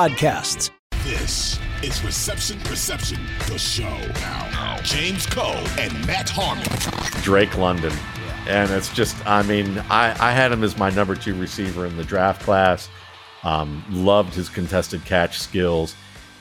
[0.00, 0.70] podcasts.
[1.04, 3.18] This is Reception Perception,
[3.48, 3.98] the show.
[4.22, 6.64] Now, James Koh and Matt Harmon.
[7.22, 7.92] Drake London.
[8.48, 11.98] And it's just, I mean, I, I had him as my number two receiver in
[11.98, 12.88] the draft class.
[13.44, 15.94] Um, loved his contested catch skills.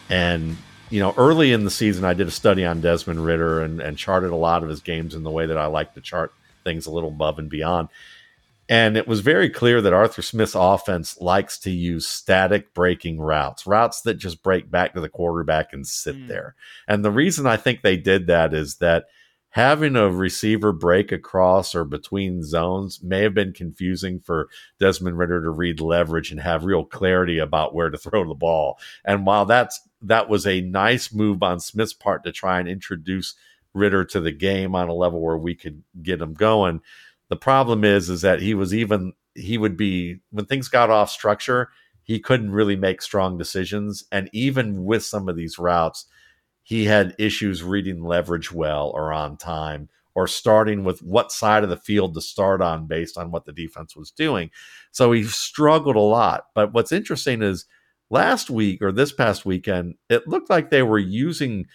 [0.08, 0.55] And,
[0.89, 3.98] you know, early in the season, I did a study on Desmond Ridder and, and
[3.98, 6.31] charted a lot of his games in the way that I like to chart
[6.64, 7.89] things a little above and beyond.
[8.70, 13.66] And it was very clear that Arthur Smith's offense likes to use static breaking routes,
[13.66, 16.28] routes that just break back to the quarterback and sit mm.
[16.28, 16.56] there.
[16.88, 19.06] And the reason I think they did that is that
[19.50, 25.42] having a receiver break across or between zones may have been confusing for Desmond Ridder
[25.42, 28.78] to read leverage and have real clarity about where to throw the ball.
[29.04, 33.33] And while that's that was a nice move on Smith's part to try and introduce
[33.73, 36.81] Ridder to the game on a level where we could get him going
[37.30, 41.09] the problem is, is that he was even he would be when things got off
[41.09, 41.69] structure,
[42.03, 46.05] he couldn't really make strong decisions, and even with some of these routes,
[46.63, 51.70] he had issues reading leverage well or on time or starting with what side of
[51.70, 54.49] the field to start on based on what the defense was doing.
[54.92, 56.45] So he struggled a lot.
[56.54, 57.65] But what's interesting is
[58.09, 61.67] last week or this past weekend, it looked like they were using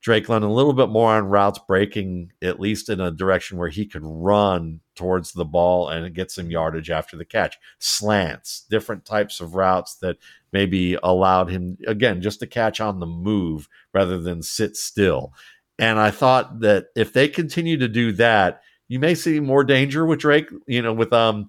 [0.00, 3.68] Drake London a little bit more on routes breaking, at least in a direction where
[3.68, 7.56] he could run towards the ball and get some yardage after the catch.
[7.78, 10.16] Slants, different types of routes that
[10.52, 15.32] maybe allowed him, again, just to catch on the move rather than sit still.
[15.78, 20.04] And I thought that if they continue to do that, you may see more danger
[20.04, 21.48] with Drake, you know, with um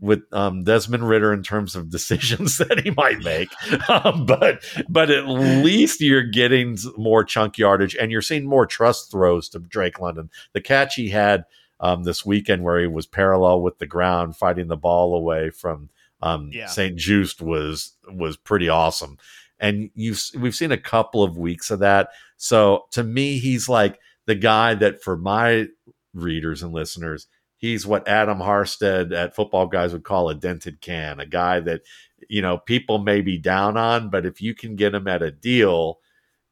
[0.00, 3.50] with um, Desmond Ridder in terms of decisions that he might make,
[3.90, 9.10] um, but but at least you're getting more chunk yardage and you're seeing more trust
[9.10, 10.30] throws to Drake London.
[10.52, 11.44] The catch he had
[11.80, 15.88] um, this weekend where he was parallel with the ground, fighting the ball away from
[16.22, 16.66] um, yeah.
[16.66, 16.96] St.
[16.96, 19.18] Juste was was pretty awesome.
[19.58, 22.10] And you've we've seen a couple of weeks of that.
[22.36, 25.66] So to me, he's like the guy that for my
[26.14, 27.26] readers and listeners
[27.60, 31.82] he's what Adam Harstad at Football Guys would call a dented can, a guy that
[32.28, 35.30] you know people may be down on, but if you can get him at a
[35.30, 36.00] deal,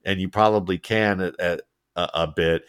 [0.04, 1.62] and you probably can at, at
[1.96, 2.62] a, a bit,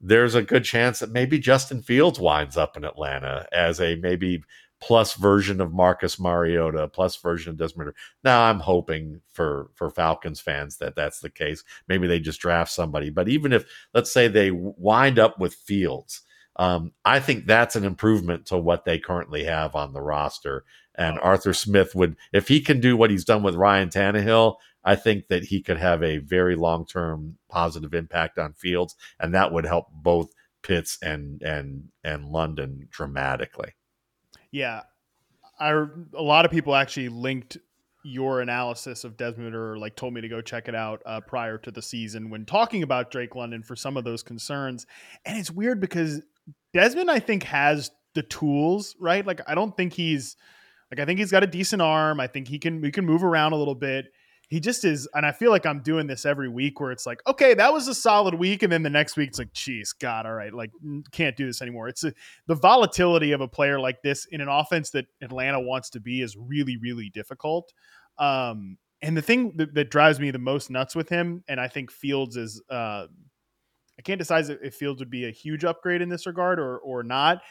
[0.00, 4.42] there's a good chance that maybe Justin Fields winds up in Atlanta as a maybe
[4.80, 7.92] plus version of Marcus Mariota, plus version of Desmond.
[8.22, 11.64] Now I'm hoping for for Falcons fans that that's the case.
[11.88, 13.64] Maybe they just draft somebody, but even if
[13.94, 16.22] let's say they wind up with Fields
[16.56, 20.64] um, I think that's an improvement to what they currently have on the roster.
[20.94, 24.94] And Arthur Smith would, if he can do what he's done with Ryan Tannehill, I
[24.94, 29.52] think that he could have a very long term positive impact on Fields, and that
[29.52, 30.30] would help both
[30.62, 33.72] Pitts and and and London dramatically.
[34.50, 34.82] Yeah,
[35.60, 35.70] I
[36.14, 37.58] a lot of people actually linked
[38.04, 41.58] your analysis of Desmond or like told me to go check it out uh, prior
[41.58, 44.86] to the season when talking about Drake London for some of those concerns.
[45.24, 46.22] And it's weird because
[46.72, 49.26] Desmond, I think, has the tools, right?
[49.26, 50.36] Like, I don't think he's
[50.90, 52.20] like I think he's got a decent arm.
[52.20, 54.06] I think he can we can move around a little bit.
[54.48, 57.20] He just is, and I feel like I'm doing this every week where it's like,
[57.26, 60.24] okay, that was a solid week, and then the next week it's like, geez, God,
[60.24, 60.70] all right, like
[61.10, 61.88] can't do this anymore.
[61.88, 62.12] It's a,
[62.46, 66.22] the volatility of a player like this in an offense that Atlanta wants to be
[66.22, 67.72] is really, really difficult.
[68.18, 71.68] Um, and the thing that, that, drives me the most nuts with him, and I
[71.68, 73.06] think Fields is uh,
[73.98, 77.02] I can't decide if Fields would be a huge upgrade in this regard or or
[77.02, 77.42] not.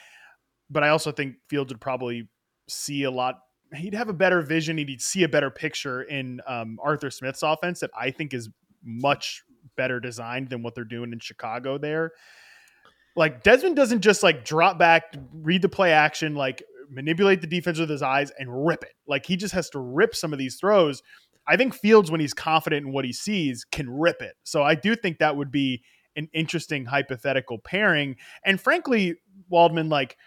[0.70, 2.30] But I also think Fields would probably
[2.68, 3.36] see a lot.
[3.76, 4.78] He'd have a better vision.
[4.78, 8.50] He'd see a better picture in um, Arthur Smith's offense that I think is
[8.84, 9.44] much
[9.76, 11.78] better designed than what they're doing in Chicago.
[11.78, 12.12] There,
[13.16, 17.80] like Desmond doesn't just like drop back, read the play action, like manipulate the defense
[17.80, 18.94] with his eyes and rip it.
[19.08, 21.02] Like he just has to rip some of these throws
[21.48, 24.36] I think Fields, when he's confident in what he sees, can rip it.
[24.44, 25.84] So I do think that would be
[26.16, 28.16] an interesting hypothetical pairing.
[28.44, 29.16] And frankly,
[29.50, 30.18] Waldman, like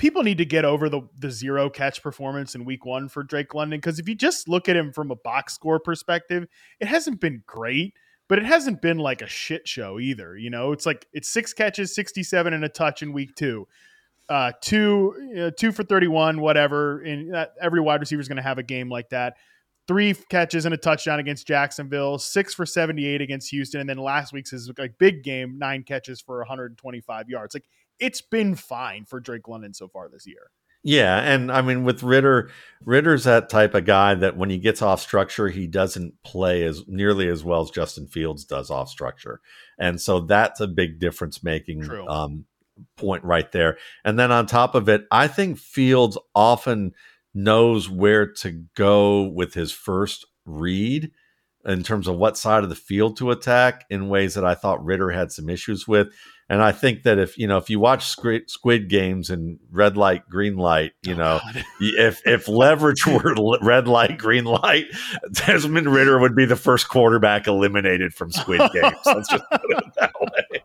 [0.00, 3.54] people need to get over the the zero catch performance in week one for Drake
[3.54, 6.48] London because if you just look at him from a box score perspective,
[6.80, 7.94] it hasn't been great,
[8.26, 10.36] but it hasn't been like a shit show either.
[10.36, 13.68] You know, it's like it's six catches, sixty seven and a touch in week two.
[14.28, 17.00] Uh, two, know, two for thirty-one, whatever.
[17.02, 19.36] And every wide receiver is going to have a game like that
[19.86, 24.32] three catches and a touchdown against Jacksonville, six for 78 against Houston, and then last
[24.32, 27.54] week's is like big game, nine catches for 125 yards.
[27.54, 27.64] Like
[28.00, 30.50] it's been fine for Drake London so far this year.
[30.82, 32.50] Yeah, and I mean with Ridder,
[32.84, 36.84] Ridder's that type of guy that when he gets off structure, he doesn't play as
[36.88, 39.40] nearly as well as Justin Fields does off structure,
[39.78, 42.46] and so that's a big difference making um,
[42.96, 43.76] point right there.
[44.04, 46.94] And then on top of it, I think Fields often
[47.34, 51.10] knows where to go with his first read
[51.64, 54.84] in terms of what side of the field to attack in ways that I thought
[54.84, 56.08] Ridder had some issues with.
[56.50, 59.96] And I think that if you know if you watch Squid, Squid Games and red
[59.96, 61.40] light, green light, you oh, know,
[61.80, 64.86] if if leverage were red light, green light,
[65.32, 68.96] Desmond Ridder would be the first quarterback eliminated from Squid Games.
[69.06, 70.60] Let's just put it that way.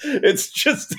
[0.00, 0.94] it's just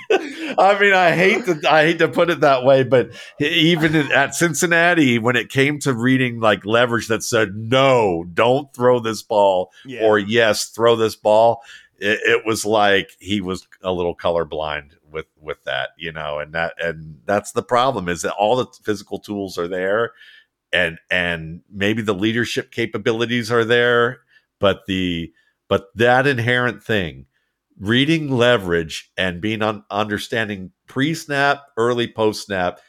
[0.58, 3.10] i mean i hate to i hate to put it that way but
[3.40, 9.00] even at cincinnati when it came to reading like leverage that said no don't throw
[9.00, 10.04] this ball yeah.
[10.04, 11.62] or yes throw this ball
[12.02, 16.54] it, it, was like he was a little colorblind with with that you know and
[16.54, 20.14] that and that's the problem is that all the physical tools are there
[20.72, 24.20] and and maybe the leadership capabilities are there
[24.60, 25.32] but the
[25.68, 27.26] but that inherent thing
[27.80, 32.80] reading leverage and being on understanding pre-snap, early post-snap,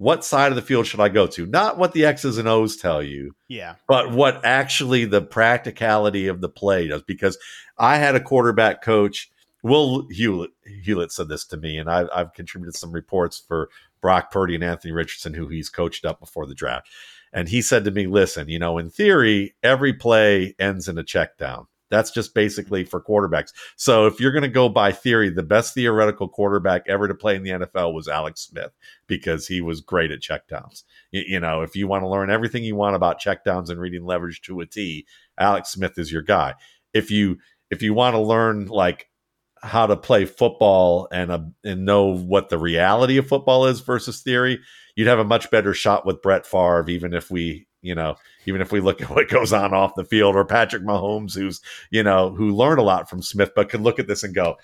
[0.00, 1.44] what side of the field should I go to?
[1.44, 3.34] Not what the X's and O's tell you.
[3.48, 3.74] Yeah.
[3.86, 7.02] But what actually the practicality of the play does.
[7.02, 7.36] Because
[7.76, 9.30] I had a quarterback coach,
[9.62, 13.68] Will Hewlett, Hewlett said this to me, and I've, I've contributed some reports for
[14.00, 16.88] Brock Purdy and Anthony Richardson, who he's coached up before the draft.
[17.34, 21.04] And he said to me, listen, you know, in theory, every play ends in a
[21.04, 21.66] check down.
[21.90, 23.52] That's just basically for quarterbacks.
[23.76, 27.36] So if you're going to go by theory, the best theoretical quarterback ever to play
[27.36, 28.70] in the NFL was Alex Smith
[29.06, 30.84] because he was great at checkdowns.
[31.10, 34.04] You, you know, if you want to learn everything you want about checkdowns and reading
[34.04, 35.06] leverage to a T,
[35.38, 36.54] Alex Smith is your guy.
[36.94, 37.38] If you
[37.70, 39.08] if you want to learn like
[39.62, 44.22] how to play football and uh, and know what the reality of football is versus
[44.22, 44.60] theory,
[44.96, 48.16] you'd have a much better shot with Brett Favre, even if we you know,
[48.46, 51.60] even if we look at what goes on off the field, or Patrick Mahomes, who's,
[51.90, 54.56] you know, who learned a lot from Smith, but could look at this and go,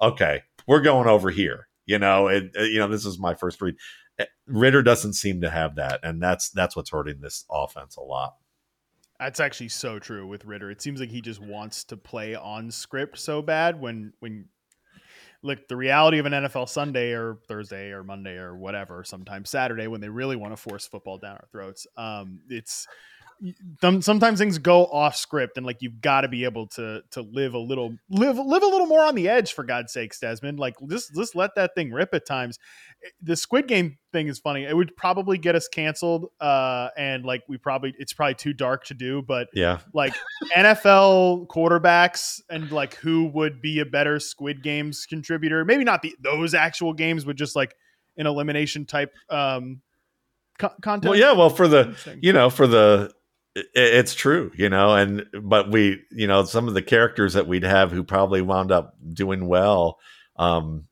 [0.00, 1.68] okay, we're going over here.
[1.86, 3.76] You know, and, uh, you know, this is my first read.
[4.46, 8.36] Ridder doesn't seem to have that, and that's that's what's hurting this offense a lot.
[9.18, 10.70] That's actually so true with Ridder.
[10.70, 14.46] It seems like he just wants to play on script so bad when when
[15.44, 19.86] look, the reality of an NFL Sunday or Thursday or Monday or whatever, sometimes Saturday
[19.86, 21.86] when they really want to force football down our throats.
[21.98, 22.88] Um, it's
[23.80, 27.54] sometimes things go off script and like you've got to be able to to live
[27.54, 30.58] a little live live a little more on the edge for god's sakes desmond.
[30.58, 32.58] Like just just let that thing rip at times.
[33.04, 34.64] Eh, the squid game thing is funny.
[34.64, 38.84] It would probably get us canceled uh and like we probably it's probably too dark
[38.84, 39.78] to do but yeah.
[39.92, 40.14] like
[40.56, 46.14] nfl quarterbacks and like who would be a better squid games contributor maybe not the
[46.20, 47.74] those actual games but just like
[48.16, 49.80] an elimination type um
[50.58, 51.04] content?
[51.04, 53.12] Well yeah well for the you know for the
[53.54, 57.62] it's true, you know, and but we, you know, some of the characters that we'd
[57.62, 59.98] have who probably wound up doing well,
[60.36, 60.86] um,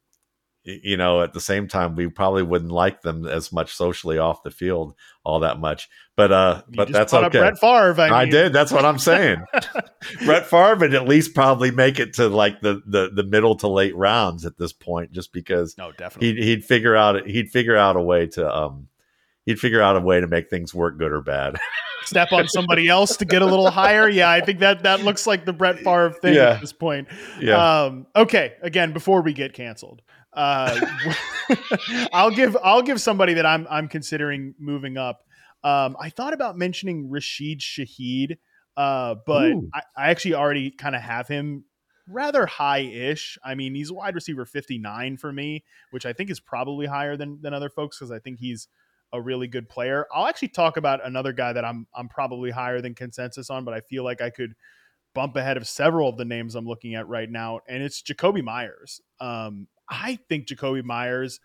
[0.64, 4.44] you know, at the same time, we probably wouldn't like them as much socially off
[4.44, 5.88] the field all that much.
[6.14, 7.38] But uh, you but that's okay.
[7.38, 8.12] Brett Favre, I, mean.
[8.12, 8.52] I, did.
[8.52, 9.42] That's what I'm saying.
[10.24, 13.68] Brett Favre would at least probably make it to like the, the the middle to
[13.68, 15.76] late rounds at this point, just because.
[15.76, 16.34] No, definitely.
[16.34, 18.86] He'd, he'd figure out he'd figure out a way to um
[19.46, 21.56] he'd figure out a way to make things work good or bad.
[22.04, 24.08] step on somebody else to get a little higher.
[24.08, 26.50] Yeah, I think that that looks like the Brett Favre thing yeah.
[26.50, 27.08] at this point.
[27.40, 27.82] Yeah.
[27.84, 30.80] Um, okay, again, before we get canceled, uh,
[32.12, 35.24] I'll give I'll give somebody that I'm I'm considering moving up.
[35.64, 38.38] Um, I thought about mentioning Rashid Shaheed,
[38.76, 41.64] uh, but I, I actually already kind of have him
[42.08, 43.38] rather high-ish.
[43.44, 47.40] I mean, he's wide receiver 59 for me, which I think is probably higher than
[47.42, 48.68] than other folks because I think he's
[49.12, 50.06] a really good player.
[50.12, 53.74] I'll actually talk about another guy that I'm I'm probably higher than consensus on, but
[53.74, 54.54] I feel like I could
[55.14, 58.42] bump ahead of several of the names I'm looking at right now, and it's Jakobi
[58.42, 59.00] Meyers.
[59.20, 61.40] Um, I think Jakobi Meyers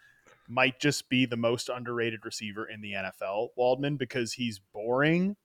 [0.47, 5.35] might just be the most underrated receiver in the NFL, Waldman, because he's boring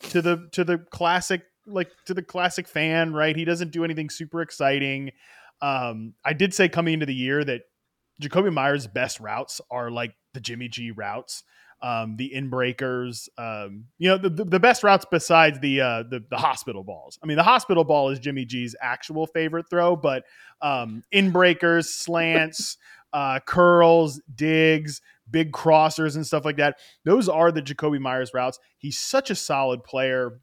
[0.00, 3.36] to the to the classic like to the classic fan, right?
[3.36, 5.12] He doesn't do anything super exciting.
[5.60, 7.62] Um, I did say coming into the year that
[8.20, 11.44] Jakobi Meyers' best routes are like the Jimmy G routes,
[11.80, 16.24] um, the inbreakers, um, you know, the, the, the, best routes besides the, uh, the,
[16.28, 17.18] the hospital balls.
[17.22, 20.24] I mean, the hospital ball is Jimmy G's actual favorite throw, but
[20.60, 22.78] um, inbreakers, slants,
[23.12, 26.78] uh, curls, digs, big crossers, and stuff like that.
[27.04, 28.58] Those are the Jakobi Meyers routes.
[28.78, 30.40] He's such a solid player.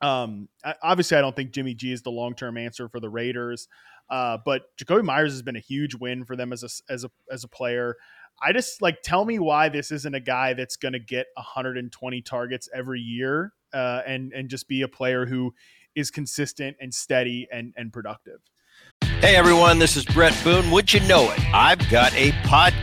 [0.00, 0.48] Um,
[0.82, 3.68] obviously, I don't think Jimmy G is the long term answer for the Raiders,
[4.10, 7.10] uh, but Jakobi Meyers has been a huge win for them as a as a
[7.30, 7.96] as a player.
[8.40, 12.22] I just like tell me why this isn't a guy that's going to get 120
[12.22, 15.54] targets every year uh, and and just be a player who
[15.94, 18.40] is consistent and steady and and productive.
[19.20, 20.70] Hey everyone, this is Bret Boone.
[20.70, 21.54] Would you know it?
[21.54, 22.81] I've got a podcast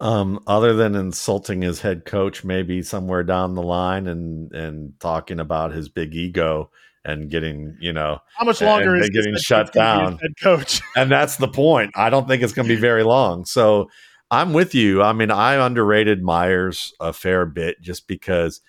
[0.00, 5.40] Um, other than insulting his head coach, maybe somewhere down the line, and and talking
[5.40, 6.70] about his big ego
[7.04, 10.18] and getting you know how much longer and, is getting shut down.
[10.18, 10.80] head coach?
[10.96, 11.92] And that's the point.
[11.94, 13.44] I don't think it's going to be very long.
[13.44, 13.88] So
[14.30, 15.02] i'm with you.
[15.02, 18.60] I mean i underrated meyers a fair bit just because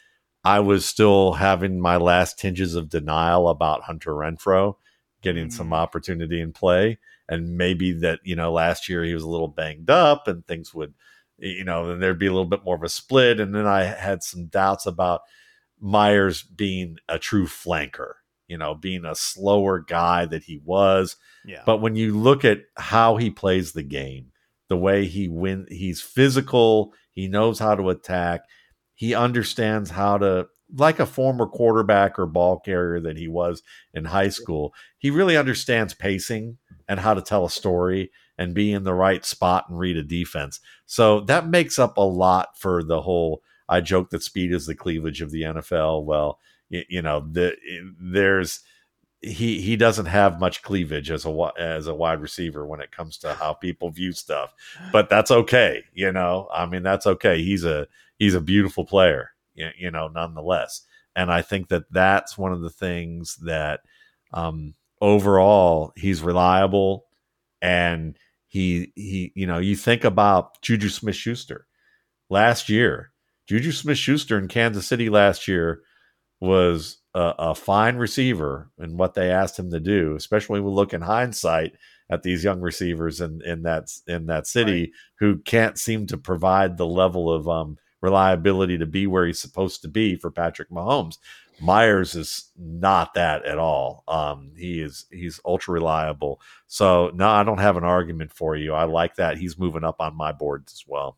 [0.43, 4.75] i was still having my last tinges of denial about hunter renfrow
[5.21, 5.51] getting mm.
[5.53, 6.97] some opportunity in play.
[7.29, 10.73] And maybe that you know last year he was a little banged up and things
[10.73, 10.93] would
[11.41, 13.39] you know, then there'd be a little bit more of a split.
[13.39, 15.21] And then I had some doubts about
[15.79, 18.13] Meyers being a true flanker,
[18.47, 21.15] you know, being a slower guy that he was.
[21.43, 21.63] Yeah.
[21.65, 24.31] But when you look at how he plays the game,
[24.69, 28.41] the way he win, he's physical, he knows how to attack,
[28.93, 33.61] he understands how to like a former quarterback or ball carrier that he was
[33.93, 36.57] in high school, he really understands pacing
[36.87, 40.03] and how to tell a story and be in the right spot and read a
[40.03, 40.59] defense.
[40.87, 43.43] So that makes up a lot for the whole.
[43.69, 46.03] I joke that speed is the cleavage of the NFL.
[46.03, 47.55] Well, you, you know, the,
[47.99, 48.61] there's
[49.21, 53.19] he he doesn't have much cleavage as a as a wide receiver when it comes
[53.19, 54.55] to how people view stuff,
[54.91, 55.83] but that's okay.
[55.93, 57.43] You know, I mean that's okay.
[57.43, 59.29] He's a he's a beautiful player.
[59.53, 60.81] You know, nonetheless,
[61.15, 63.81] and I think that that's one of the things that
[64.33, 67.05] um, overall he's reliable
[67.61, 68.17] and
[68.51, 71.67] he he you know you think about Juju Smith Schuster
[72.29, 73.11] last year.
[73.47, 75.83] Juju Smith Schuster in Kansas City last year
[76.41, 80.75] was a, a, fine receiver in what they asked him to do, especially when we
[80.75, 81.73] look in hindsight
[82.09, 84.91] at these young receivers in, in that in that city right.
[85.19, 89.81] who can't seem to provide the level of um, reliability to be where he's supposed
[89.83, 91.17] to be for Patrick Mahomes.
[91.61, 94.03] Meyers is not that at all.
[94.07, 96.41] Um, he is he's ultra reliable.
[96.67, 98.73] So no, I don't have an argument for you.
[98.73, 101.17] I like that he's moving up on my boards as well.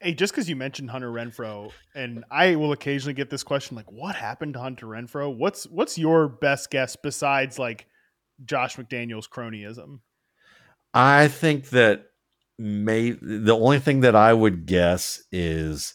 [0.00, 3.90] Hey, just because you mentioned Hunter Renfrow, and I will occasionally get this question, like,
[3.90, 5.34] what happened to Hunter Renfrow?
[5.34, 7.86] What's what's your best guess besides like
[8.44, 10.00] Josh McDaniels' cronyism?
[10.92, 12.06] I think that
[12.58, 15.94] may the only thing that I would guess is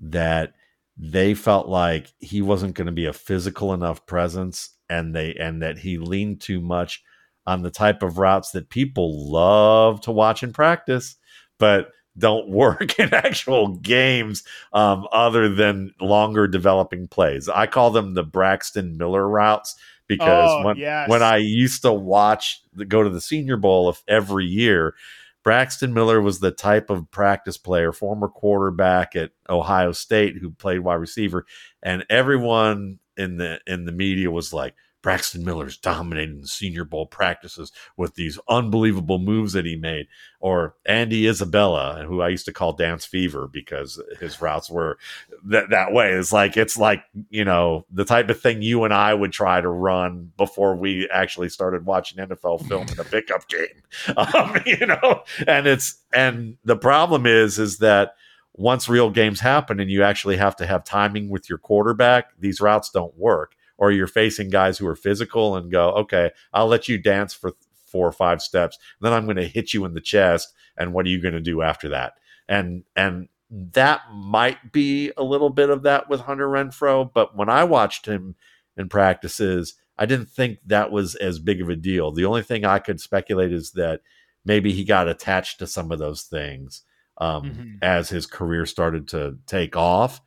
[0.00, 0.54] that
[1.02, 5.62] they felt like he wasn't going to be a physical enough presence and they and
[5.62, 7.02] that he leaned too much
[7.46, 11.16] on the type of routes that people love to watch in practice
[11.58, 18.12] but don't work in actual games um, other than longer developing plays i call them
[18.12, 19.76] the braxton miller routes
[20.06, 21.08] because oh, when, yes.
[21.08, 24.94] when i used to watch the, go to the senior bowl of every year
[25.42, 30.80] Braxton Miller was the type of practice player, former quarterback at Ohio State who played
[30.80, 31.46] wide receiver,
[31.82, 37.72] and everyone in the in the media was like, Braxton Miller's dominating Senior Bowl practices
[37.96, 40.06] with these unbelievable moves that he made.
[40.40, 44.98] Or Andy Isabella, who I used to call Dance Fever because his routes were
[45.44, 46.12] that, that way.
[46.12, 49.60] It's like, it's like, you know, the type of thing you and I would try
[49.60, 53.66] to run before we actually started watching NFL film in a pickup game.
[54.16, 58.14] Um, you know, and it's, and the problem is, is that
[58.54, 62.60] once real games happen and you actually have to have timing with your quarterback, these
[62.60, 66.86] routes don't work or you're facing guys who are physical and go, okay, I'll let
[66.86, 67.54] you dance for
[67.86, 71.06] four or five steps, then I'm going to hit you in the chest, and what
[71.06, 72.12] are you going to do after that?
[72.48, 77.48] And and that might be a little bit of that with Hunter Renfro, but when
[77.48, 78.36] I watched him
[78.76, 82.12] in practices, I didn't think that was as big of a deal.
[82.12, 84.02] The only thing I could speculate is that
[84.44, 86.82] maybe he got attached to some of those things
[87.18, 87.74] um, mm-hmm.
[87.82, 90.20] as his career started to take off.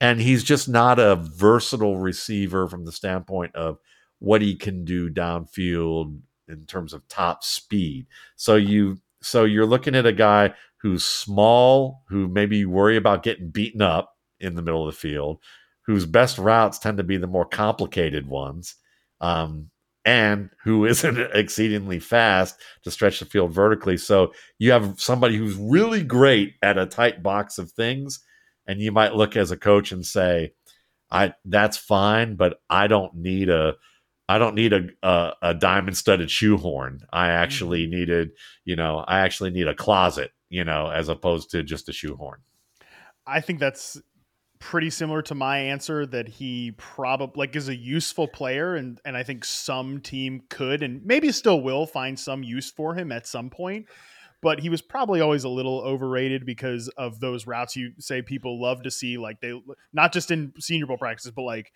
[0.00, 3.78] And he's just not a versatile receiver from the standpoint of
[4.18, 8.06] what he can do downfield in terms of top speed.
[8.36, 13.22] So you so you're looking at a guy who's small, who maybe you worry about
[13.22, 15.38] getting beaten up in the middle of the field,
[15.82, 18.76] whose best routes tend to be the more complicated ones,
[19.20, 19.70] um,
[20.06, 23.98] and who isn't exceedingly fast to stretch the field vertically.
[23.98, 28.20] So you have somebody who's really great at a tight box of things,
[28.66, 30.52] and you might look as a coach and say,
[31.10, 33.74] "I that's fine, but I don't need a."
[34.28, 37.00] I don't need a, a, a diamond studded shoehorn.
[37.12, 37.98] I actually mm-hmm.
[37.98, 38.30] needed,
[38.64, 42.38] you know, I actually need a closet, you know, as opposed to just a shoehorn.
[43.26, 44.00] I think that's
[44.60, 49.16] pretty similar to my answer that he probably like is a useful player and and
[49.16, 53.26] I think some team could and maybe still will find some use for him at
[53.26, 53.86] some point
[54.42, 58.60] but he was probably always a little overrated because of those routes you say people
[58.60, 59.52] love to see like they
[59.92, 61.72] not just in senior bowl practices but like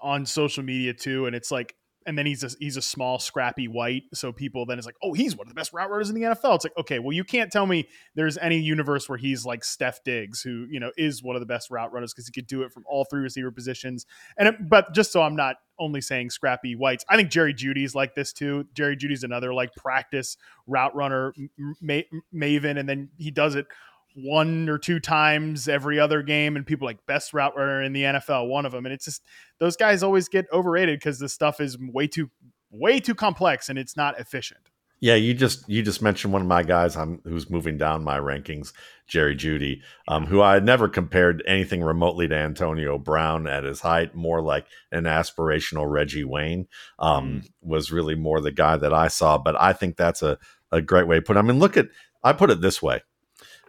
[0.00, 1.74] on social media too and it's like
[2.06, 4.04] and then he's a he's a small, scrappy white.
[4.14, 6.22] So people then is like, oh, he's one of the best route runners in the
[6.22, 6.56] NFL.
[6.56, 10.02] It's like, okay, well, you can't tell me there's any universe where he's like Steph
[10.04, 12.62] Diggs, who you know is one of the best route runners because he could do
[12.62, 14.06] it from all three receiver positions.
[14.36, 17.94] And it, but just so I'm not only saying scrappy whites, I think Jerry Jeudy's
[17.94, 18.66] like this too.
[18.74, 21.34] Jerry Jeudy's another like practice route runner
[21.80, 22.00] ma-
[22.34, 23.66] maven, and then he does it
[24.14, 28.02] one or two times every other game and people like best route runner in the
[28.02, 28.86] NFL, one of them.
[28.86, 29.22] And it's just
[29.58, 32.30] those guys always get overrated because the stuff is way too
[32.70, 34.70] way too complex and it's not efficient.
[35.02, 38.20] Yeah, you just you just mentioned one of my guys I'm, who's moving down my
[38.20, 38.72] rankings,
[39.08, 43.80] Jerry Jeudy, um, who I had never compared anything remotely to Antonio Brown at his
[43.80, 44.14] height.
[44.14, 46.68] More like an aspirational Reggie Wayne
[47.00, 47.50] um, mm.
[47.62, 49.38] was really more the guy that I saw.
[49.38, 50.38] But I think that's a
[50.70, 51.36] a great way to put.
[51.36, 51.40] It.
[51.40, 51.88] I mean, look at
[52.22, 53.02] I put it this way: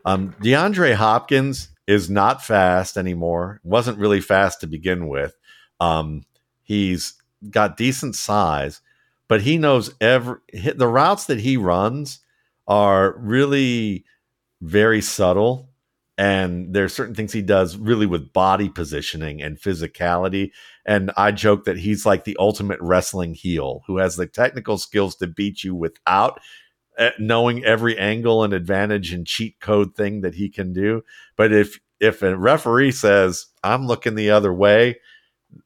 [0.06, 3.60] um, DeAndre Hopkins is not fast anymore.
[3.64, 5.36] wasn't really fast to begin with.
[5.80, 6.24] Um,
[6.64, 7.16] he's
[7.50, 8.82] got decent size,
[9.28, 10.38] but he knows every
[10.76, 12.20] the routes that he runs
[12.68, 14.06] are really
[14.62, 15.70] very subtle.
[16.16, 20.52] And there's certain things he does really with body positioning and physicality.
[20.86, 25.16] And I joke that he's like the ultimate wrestling heel who has the technical skills
[25.16, 26.40] to beat you without
[27.20, 31.04] knowing every angle and advantage and cheat code thing that he can do.
[31.36, 35.00] But if if a referee says I'm looking the other way,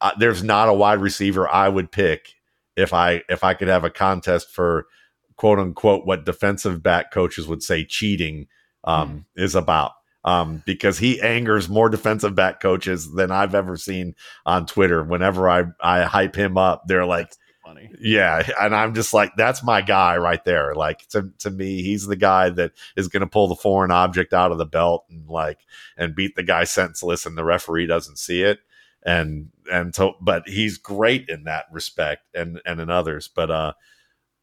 [0.02, 2.36] uh, there's not a wide receiver I would pick
[2.76, 4.88] if I if I could have a contest for
[5.36, 8.48] quote unquote what defensive back coaches would say cheating
[8.84, 9.44] um, mm.
[9.44, 9.94] is about.
[10.24, 14.14] Um, because he angers more defensive back coaches than I've ever seen
[14.46, 15.02] on Twitter.
[15.02, 17.32] Whenever I, I hype him up, they're like,
[17.68, 17.92] funny.
[18.00, 20.74] Yeah, and I'm just like, that's my guy right there.
[20.74, 24.34] Like to to me, he's the guy that is going to pull the foreign object
[24.34, 25.60] out of the belt and like
[25.98, 28.60] and beat the guy senseless, and the referee doesn't see it.
[29.06, 33.28] And and so, but he's great in that respect, and and in others.
[33.34, 33.74] But uh,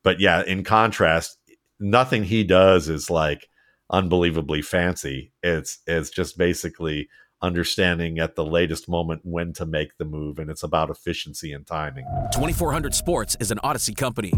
[0.03, 1.39] but yeah, in contrast,
[1.81, 3.49] nothing he does is like
[3.91, 5.33] unbelievably fancy.
[5.43, 7.09] It's it's just basically
[7.42, 11.66] understanding at the latest moment when to make the move, and it's about efficiency and
[11.66, 12.05] timing.
[12.33, 14.33] 2400 Sports is an Audacy company.